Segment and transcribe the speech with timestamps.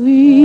[0.00, 0.39] Вы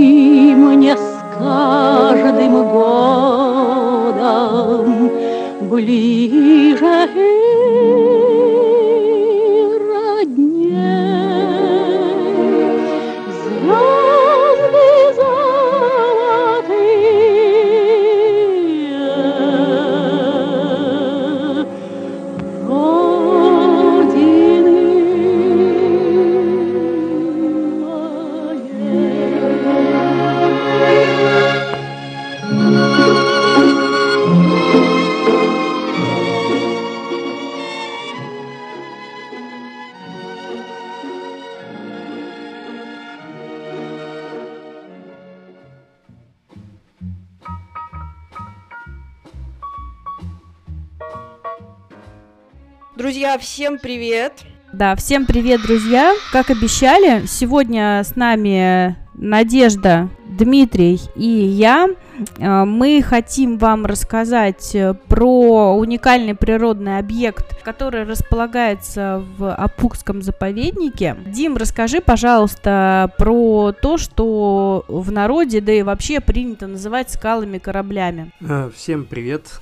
[52.95, 54.45] Друзья, всем привет!
[54.71, 56.13] Да, всем привет, друзья!
[56.31, 61.89] Как обещали, сегодня с нами Надежда, Дмитрий и я.
[62.37, 71.17] Э, мы хотим вам рассказать э, про уникальный природный объект, который располагается в Апукском заповеднике.
[71.25, 78.31] Дим, расскажи, пожалуйста, про то, что в народе, да и вообще принято называть скалами-кораблями.
[78.39, 79.59] Э, всем привет!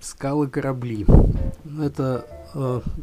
[0.00, 1.06] Скалы-корабли.
[1.80, 2.24] Это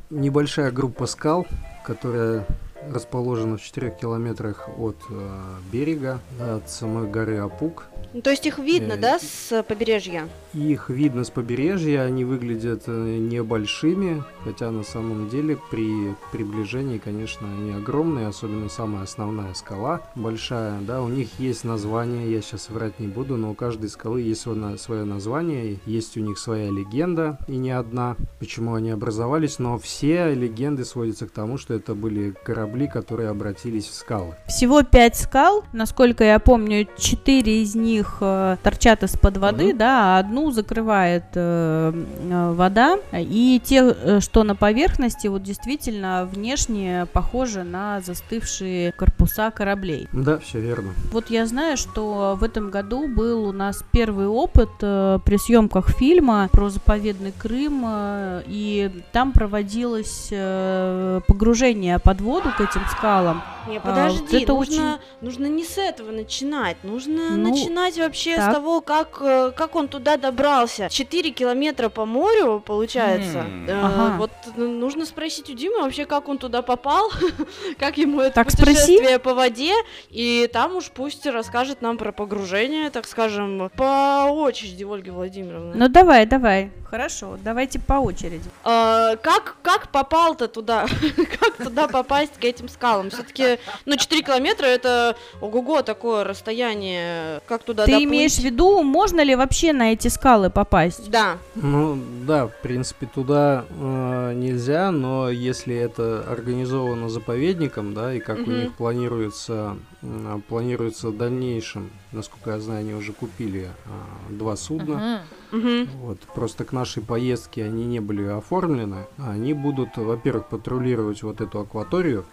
[0.10, 1.46] небольшая группа скал,
[1.86, 2.46] которая
[2.92, 5.30] расположена в 4 километрах от э,
[5.72, 7.86] берега, от самой горы Апук.
[8.16, 10.30] Ну, то есть их видно, э, да, с побережья?
[10.54, 17.46] Их видно с побережья, они выглядят э, небольшими, хотя на самом деле при приближении, конечно,
[17.46, 23.02] они огромные, особенно самая основная скала большая, да, у них есть название, я сейчас врать
[23.02, 27.58] не буду, но у каждой скалы есть свое название, есть у них своя легенда, и
[27.58, 32.75] не одна, почему они образовались, но все легенды сводятся к тому, что это были корабли,
[32.84, 34.36] которые обратились в скалы.
[34.48, 39.78] Всего пять скал, насколько я помню, четыре из них э, торчат из-под воды, угу.
[39.78, 46.30] да, а одну закрывает э, э, вода, и те, э, что на поверхности, вот действительно
[46.32, 50.08] внешне похожи на застывшие корпуса кораблей.
[50.12, 50.94] Да, все верно.
[51.12, 55.90] Вот я знаю, что в этом году был у нас первый опыт э, при съемках
[55.90, 63.44] фильма про заповедный Крым, э, и там проводилось э, погружение под воду этим скалам.
[63.68, 65.02] Не, подожди, а, это нужно, очень...
[65.22, 68.52] нужно не с этого начинать, нужно ну, начинать вообще так.
[68.52, 70.88] с того, как, э, как он туда добрался.
[70.90, 73.40] Четыре километра по морю, получается.
[73.40, 73.68] Mm.
[73.68, 74.16] Э, ага.
[74.18, 77.10] Вот нужно спросить у Димы вообще, как он туда попал,
[77.80, 79.18] как ему это так путешествие спроси?
[79.18, 79.74] по воде,
[80.10, 85.74] и там уж пусть расскажет нам про погружение, так скажем, по очереди, Ольга Владимировна.
[85.76, 86.72] Ну давай, давай.
[86.90, 88.50] Хорошо, давайте по очереди.
[88.64, 90.86] А, как, как попал-то туда?
[91.40, 93.10] как туда попасть к этим скалам?
[93.10, 97.42] Все-таки, ну, 4 километра это ого-го такое расстояние.
[97.48, 98.10] Как туда Ты доплыть?
[98.10, 101.10] имеешь в виду, можно ли вообще на эти скалы попасть?
[101.10, 101.38] Да.
[101.56, 108.40] Ну, да, в принципе, туда э, нельзя, но если это организовано заповедником, да, и как
[108.40, 108.52] угу.
[108.52, 114.56] у них планируется, э, планируется в дальнейшем, насколько я знаю, они уже купили э, два
[114.56, 114.96] судна.
[114.96, 115.88] Угу Угу.
[116.02, 119.06] Вот, просто к нашей поездке они не были оформлены.
[119.18, 122.26] Они будут, во-первых, патрулировать вот эту акваторию,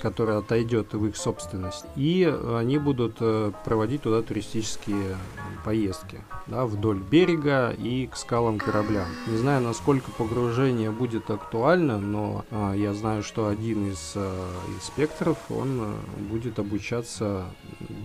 [0.00, 2.24] которая отойдет в их собственность, и
[2.54, 5.16] они будут э, проводить туда туристические
[5.64, 9.06] поездки да, вдоль берега и к скалам кораблям.
[9.26, 15.38] Не знаю, насколько погружение будет актуально, но а, я знаю, что один из а, инспекторов,
[15.48, 15.94] он а,
[16.28, 17.44] будет обучаться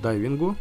[0.02, 0.56] дайвингу,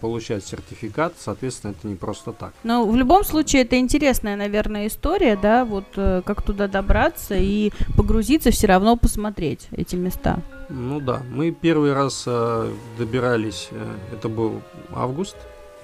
[0.00, 2.52] получать сертификат, соответственно, это не просто так.
[2.64, 7.70] Но в любом случае это интересная, наверное, история, да, вот э, как туда добраться и
[7.96, 10.40] погрузиться, все равно посмотреть эти места.
[10.68, 15.36] Ну да, мы первый раз э, добирались, э, это был август,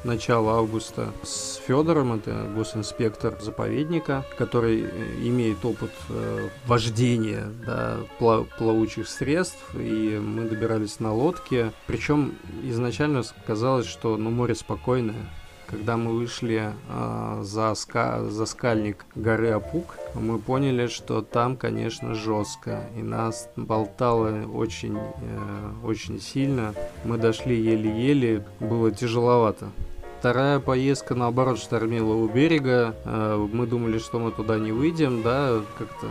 [0.07, 4.87] начала августа с Федором, это госинспектор заповедника, который э,
[5.23, 11.73] имеет опыт э, вождения да, плавучих средств, и мы добирались на лодке.
[11.87, 15.27] Причем изначально казалось, что ну, море спокойное,
[15.67, 22.15] когда мы вышли э, за, ска за скальник горы Апук, мы поняли, что там, конечно,
[22.15, 22.89] жестко.
[22.97, 26.75] И нас болтало очень, э, очень сильно.
[27.05, 29.71] Мы дошли еле-еле, было тяжеловато.
[30.19, 32.95] Вторая поездка, наоборот, штормила у берега.
[33.05, 36.07] Э, мы думали, что мы туда не выйдем, да, как-то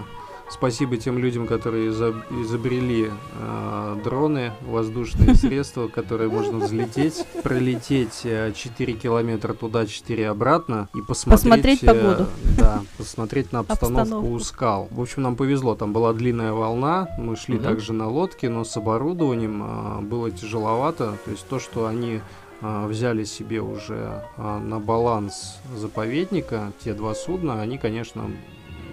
[0.49, 8.95] спасибо тем людям, которые изобрели э, дроны, воздушные средства, которые можно взлететь, пролететь 4 э,
[8.95, 11.81] километра туда, 4 обратно и посмотреть...
[11.81, 12.27] Посмотреть погоду.
[12.57, 14.87] Да, посмотреть на обстановку, обстановку у скал.
[14.91, 17.63] В общем, нам повезло, там была длинная волна, мы шли угу.
[17.63, 21.17] также на лодке, но с оборудованием было тяжеловато.
[21.25, 22.21] То есть то, что они
[22.88, 28.29] взяли себе уже а, на баланс заповедника, те два судна, они, конечно,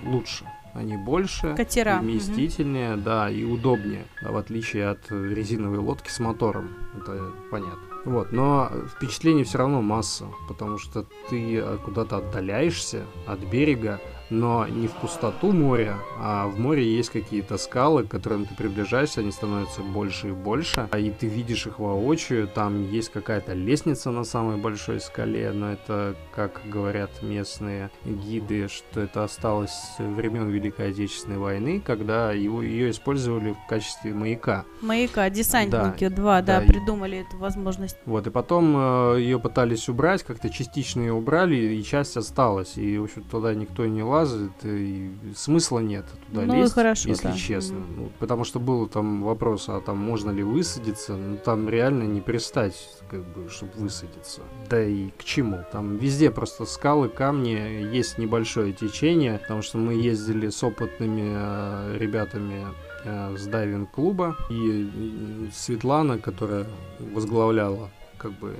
[0.04, 0.44] лучше.
[0.74, 1.98] Они больше, Катера.
[2.00, 3.02] вместительнее, угу.
[3.02, 6.70] да, и удобнее, да, в отличие от резиновой лодки с мотором.
[6.96, 7.92] Это понятно.
[8.04, 14.00] Вот, но впечатление все равно масса, потому что ты а, куда-то отдаляешься от берега,
[14.32, 19.20] но не в пустоту моря, а в море есть какие-то скалы, к которым ты приближаешься,
[19.20, 24.10] они становятся больше и больше, а и ты видишь их воочию, там есть какая-то лестница
[24.10, 30.48] на самой большой скале, но это, как говорят местные гиды, что это осталось с времен
[30.48, 34.64] Великой Отечественной войны, когда его, ее использовали в качестве маяка.
[34.80, 37.96] Маяка, десантники, да, два, да, да, придумали эту возможность.
[38.06, 42.98] Вот, и потом э, ее пытались убрать, как-то частично ее убрали, и часть осталась, и,
[42.98, 47.28] в общем, туда никто не лазил, показывает, и смысла нет туда ну, лезть, хорошо, если
[47.28, 47.34] да.
[47.34, 47.76] честно.
[47.76, 47.94] Mm-hmm.
[47.96, 52.20] Ну, потому что был там вопрос, а там можно ли высадиться, ну там реально не
[52.20, 54.42] пристать, как бы, чтобы высадиться.
[54.68, 55.64] Да и к чему?
[55.72, 57.50] Там везде просто скалы, камни,
[57.94, 65.48] есть небольшое течение, потому что мы ездили с опытными э, ребятами э, с дайвинг-клуба, и
[65.52, 66.66] Светлана, которая
[66.98, 67.90] возглавляла
[68.22, 68.54] как бы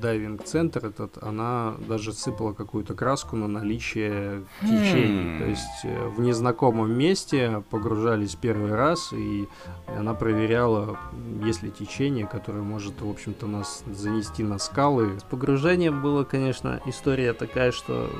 [0.00, 5.24] дайвинг-центр этот, она даже сыпала какую-то краску на наличие течений.
[5.24, 5.38] Mm.
[5.38, 9.48] То есть э, в незнакомом месте погружались первый раз, и
[9.96, 10.98] она проверяла,
[11.42, 15.18] есть ли течение, которое может, в общем-то, нас занести на скалы.
[15.18, 18.10] С погружением была, конечно, история такая, что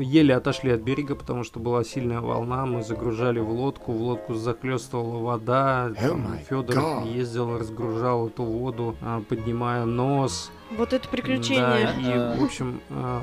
[0.00, 4.34] еле отошли от берега, потому что была сильная волна, мы загружали в лодку, в лодку
[4.34, 11.62] захлестывала вода, oh Федор ездил, разгружал эту воду, а, поднимая нос irmãos Вот это приключение.
[11.62, 13.20] Да, и, в общем, э,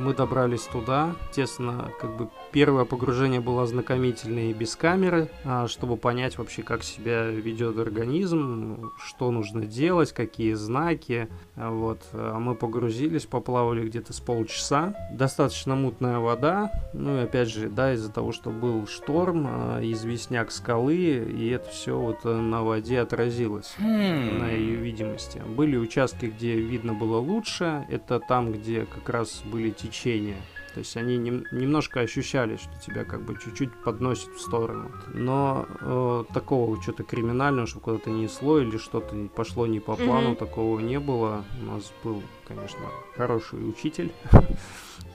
[0.00, 1.14] мы добрались туда.
[1.30, 6.82] Естественно, как бы первое погружение было ознакомительное и без камеры, а, чтобы понять вообще, как
[6.82, 11.28] себя ведет организм, что нужно делать, какие знаки.
[11.56, 12.00] Вот.
[12.12, 14.94] А мы погрузились, поплавали где-то с полчаса.
[15.12, 16.70] Достаточно мутная вода.
[16.92, 21.68] Ну и опять же, да, из-за того, что был шторм, а, известняк скалы, и это
[21.70, 24.38] все вот на воде отразилось hmm.
[24.38, 25.42] на ее видимости.
[25.46, 30.36] Были участки, где видно было лучше, это там, где как раз были течения.
[30.74, 34.90] То есть они нем, немножко ощущали, что тебя как бы чуть-чуть подносит в сторону.
[35.12, 40.36] Но э, такого что-то криминального, чтобы куда-то несло или что-то пошло не по плану, mm-hmm.
[40.36, 41.44] такого не было.
[41.60, 42.80] У нас был, конечно,
[43.16, 44.12] хороший учитель.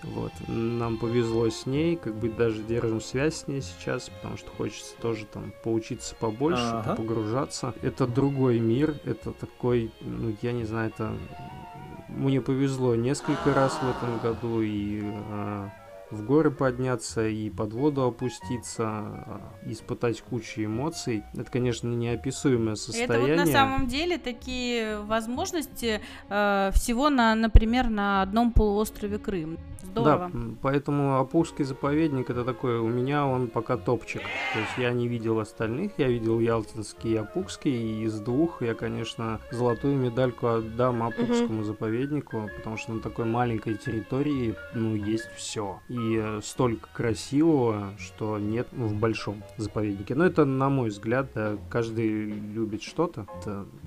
[0.04, 4.52] Вот, нам повезло с ней, как бы даже держим связь с ней сейчас, потому что
[4.52, 6.96] хочется тоже там поучиться побольше, ага.
[6.96, 7.74] погружаться.
[7.82, 11.18] Это другой мир, это такой, ну, я не знаю, это
[12.16, 15.70] мне повезло несколько раз в этом году и э,
[16.12, 21.24] в горы подняться и под воду опуститься, а, испытать кучу эмоций.
[21.34, 23.34] Это, конечно, неописуемое состояние.
[23.34, 29.58] Это вот на самом деле такие возможности э, всего на, например, на одном полуострове Крым.
[30.02, 30.32] Здорово.
[30.34, 34.22] Да, поэтому Апушский заповедник это такой, у меня он пока топчик.
[34.54, 38.74] То есть я не видел остальных, я видел Ялтинский и Апукский, и из двух я,
[38.74, 41.64] конечно, золотую медальку отдам Апукскому угу.
[41.64, 45.80] заповеднику, потому что на такой маленькой территории, ну, есть все.
[45.90, 50.16] И э, столько красивого, что нет в большом заповеднике.
[50.16, 53.26] Но это, на мой взгляд, да, каждый любит что-то.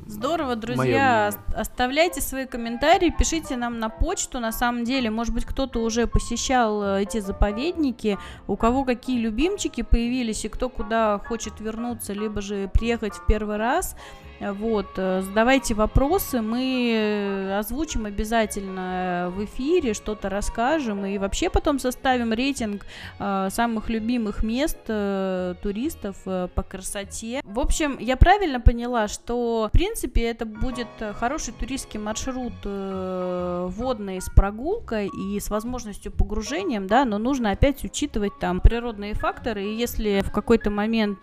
[0.07, 1.33] Здорово, друзья.
[1.55, 4.41] Оставляйте свои комментарии, пишите нам на почту.
[4.41, 9.83] На самом деле, может быть, кто-то уже посещал э, эти заповедники, у кого какие любимчики
[9.83, 13.97] появились и кто куда хочет вернуться, либо же приехать в первый раз.
[14.41, 22.33] Вот, э, задавайте вопросы, мы озвучим обязательно в эфире, что-то расскажем и вообще потом составим
[22.33, 22.87] рейтинг
[23.19, 27.41] э, самых любимых мест э, туристов по красоте.
[27.45, 34.29] В общем, я правильно поняла, что в принципе это будет хороший туристский маршрут водный с
[34.31, 40.21] прогулкой и с возможностью погружением, да, но нужно опять учитывать там природные факторы, и если
[40.21, 41.19] в какой-то момент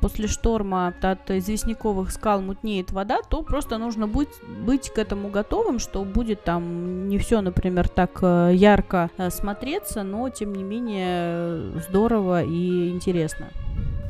[0.00, 4.28] после шторма от известняковых скал мы мутнеет вода, то просто нужно быть,
[4.66, 10.02] быть к этому готовым, что будет там не все, например, так э, ярко э, смотреться,
[10.02, 13.48] но тем не менее здорово и интересно.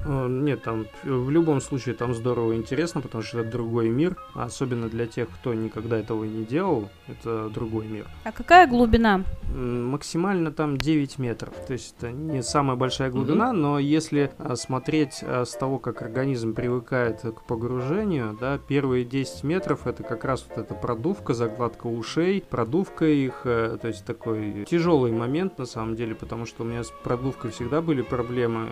[0.05, 4.17] Э, нет, там в любом случае там здорово и интересно, потому что это другой мир,
[4.35, 8.07] особенно для тех, кто никогда этого не делал, это другой мир.
[8.25, 9.25] А какая глубина?
[9.55, 13.57] Максимально там 9 метров, то есть это не самая большая глубина, mm-hmm.
[13.57, 19.45] но если э, смотреть э, с того, как организм привыкает к погружению, да, первые 10
[19.45, 25.13] метров это как раз вот эта продувка, закладка ушей, продувка их, то есть такой тяжелый
[25.13, 28.69] момент на самом деле, потому что у меня с продувкой всегда были проблемы,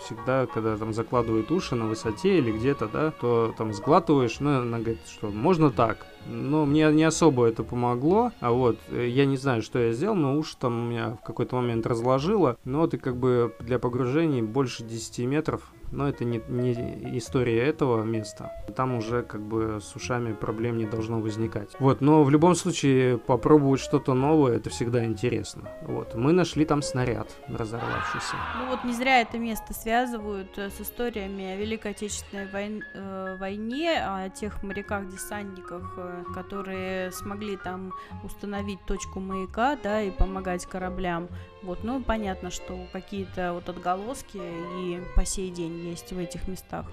[0.00, 4.60] всегда, когда когда там закладывает уши на высоте или где-то, да, то там сглатываешь, ну,
[4.60, 9.24] она говорит, что можно так, но мне не особо это помогло, а вот, э, я
[9.24, 12.86] не знаю, что я сделал, но уши там у меня в какой-то момент разложило, но
[12.86, 18.52] ты как бы для погружений больше 10 метров но это не, не история этого места.
[18.76, 21.70] Там уже как бы с ушами проблем не должно возникать.
[21.78, 25.68] Вот, но в любом случае попробовать что-то новое, это всегда интересно.
[25.82, 28.34] Вот, мы нашли там снаряд разорвавшийся.
[28.58, 33.36] Ну вот не зря это место связывают э, с историями о Великой Отечественной войн, э,
[33.38, 37.92] войне, о тех моряках-десантниках, э, которые смогли там
[38.24, 41.28] установить точку маяка, да, и помогать кораблям.
[41.62, 44.40] Вот, ну, понятно, что какие-то вот отголоски
[44.80, 46.86] и по сей день есть в этих местах.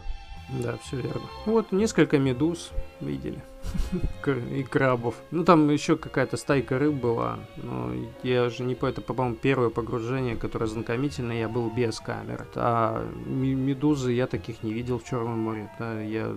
[0.49, 1.21] Да, все верно.
[1.45, 3.41] Вот несколько медуз видели.
[4.51, 5.15] и крабов.
[5.31, 7.91] Ну, там еще какая-то стайка рыб была, но
[8.23, 12.47] я же не по это, по-моему, первое погружение, которое знакомительное, я был без камер.
[12.55, 15.69] А медузы я таких не видел в Черном море.
[15.79, 16.33] Я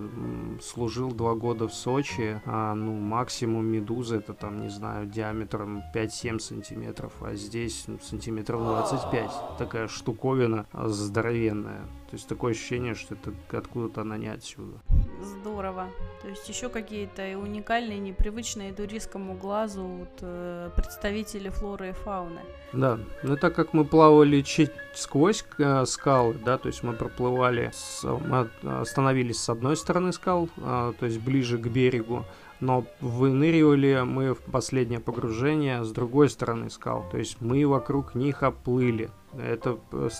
[0.61, 6.39] служил два года в Сочи, а, ну, максимум медузы это там, не знаю, диаметром 5-7
[6.39, 9.31] сантиметров, а здесь ну, сантиметров 25.
[9.57, 11.87] Такая штуковина здоровенная.
[12.09, 14.79] То есть такое ощущение, что это откуда-то она не отсюда.
[15.21, 15.89] Здорово.
[16.23, 22.41] То есть еще какие-то уникальные, непривычные туристскому глазу вот, э, представители флоры и фауны.
[22.73, 27.71] Да, ну так как мы плавали чуть сквозь э, скалы, да, то есть мы проплывали,
[27.73, 32.25] с, мы остановились с одной стороны скал, э, то есть ближе к берегу,
[32.59, 38.43] но выныривали мы в последнее погружение с другой стороны скал, то есть мы вокруг них
[38.43, 39.09] оплыли.
[39.37, 39.77] Это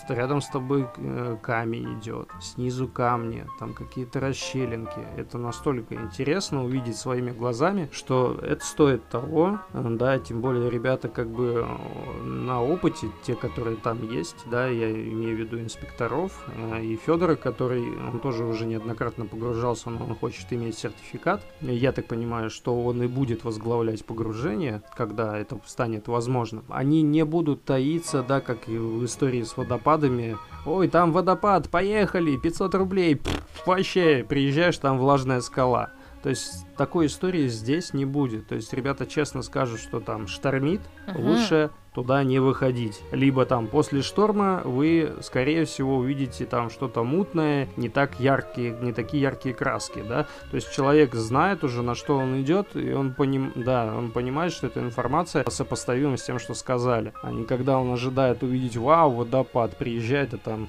[0.08, 5.00] рядом с тобой э, камень идет, снизу камни, там какие-то расщелинки.
[5.16, 11.28] Это настолько интересно увидеть своими глазами, что это стоит того, да, тем более ребята как
[11.28, 16.82] бы э, на опыте, те, которые там есть, да, я имею в виду инспекторов, э,
[16.82, 21.42] и Федора, который, он тоже уже неоднократно погружался, но он хочет иметь сертификат.
[21.60, 26.64] Я так понимаю, что он и будет возглавлять погружение, когда это станет возможным.
[26.68, 30.36] Они не будут таиться, да, как и истории с водопадами.
[30.66, 33.16] Ой, там водопад, поехали, 500 рублей.
[33.16, 35.90] Пфф, вообще, приезжаешь, там влажная скала.
[36.22, 38.48] То есть такой истории здесь не будет.
[38.48, 41.20] То есть ребята честно скажут, что там штормит, uh-huh.
[41.20, 43.00] лучше туда не выходить.
[43.10, 48.92] Либо там после шторма вы, скорее всего, увидите там что-то мутное, не так яркие, не
[48.92, 50.26] такие яркие краски, да.
[50.50, 54.52] То есть человек знает уже, на что он идет, и он поним, да, он понимает,
[54.52, 57.12] что эта информация сопоставима с тем, что сказали.
[57.22, 60.68] А не когда он ожидает увидеть, вау, водопад, приезжает, а там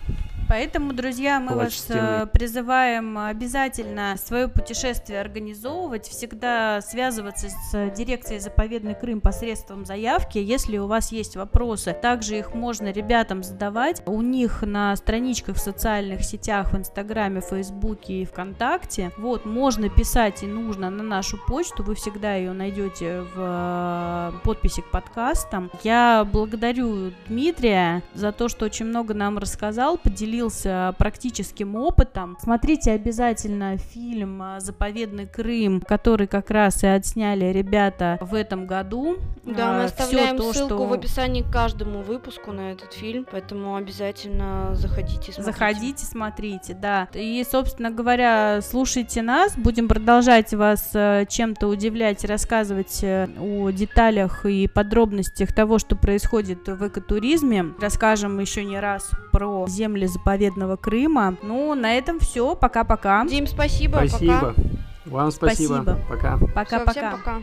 [0.52, 8.94] Поэтому, друзья, мы вас э, призываем обязательно свое путешествие организовывать, всегда связываться с дирекцией заповедный
[8.94, 11.94] Крым посредством заявки, если у вас есть вопросы.
[11.94, 14.04] Также их можно ребятам задавать.
[14.06, 19.14] У них на страничках в социальных сетях, в Инстаграме, Фейсбуке и ВКонтакте.
[19.18, 24.82] Вот, можно писать и нужно на нашу почту, вы всегда ее найдете в э, подписи
[24.82, 25.72] к подкастам.
[25.82, 32.38] Я благодарю Дмитрия за то, что очень много нам рассказал, поделился поделился практическим опытом.
[32.42, 39.18] Смотрите обязательно фильм «Заповедный Крым», который как раз и отсняли ребята в этом году.
[39.44, 40.86] Да, мы а, оставляем то, ссылку что...
[40.88, 45.44] в описании к каждому выпуску на этот фильм, поэтому обязательно заходите, смотрите.
[45.44, 47.08] Заходите, смотрите, да.
[47.14, 54.46] И, собственно говоря, слушайте нас, будем продолжать вас э, чем-то удивлять, рассказывать э, о деталях
[54.46, 57.74] и подробностях того, что происходит в экотуризме.
[57.80, 61.36] Расскажем еще не раз про земли заповедного заповедного Крыма.
[61.42, 62.56] Ну, на этом все.
[62.56, 63.26] Пока-пока.
[63.26, 63.98] Дим, спасибо.
[64.08, 64.40] Спасибо.
[64.40, 64.54] Пока.
[65.06, 65.76] Вам спасибо.
[65.76, 66.00] спасибо.
[66.10, 66.38] Пока.
[66.38, 67.12] Пока-пока.
[67.12, 67.38] Пока.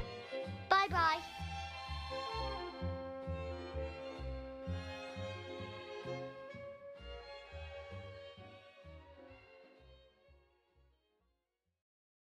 [0.71, 1.27] Bye-bye.